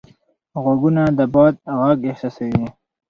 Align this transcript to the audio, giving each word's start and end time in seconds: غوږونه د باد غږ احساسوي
غوږونه 0.63 1.03
د 1.17 1.19
باد 1.33 1.53
غږ 1.79 1.99
احساسوي 2.11 2.67